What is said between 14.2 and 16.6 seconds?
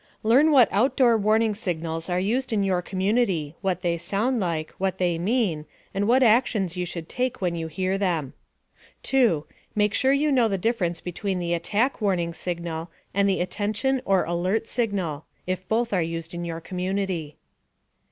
Alert Signal (if both are used in